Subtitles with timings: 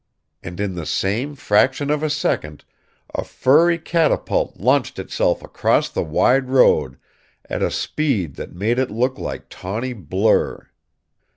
[0.41, 2.65] And in the same fraction of a second
[3.13, 6.97] a furry catapult launched itself across the wide road
[7.47, 10.67] at a speed that made it look like tawny blur.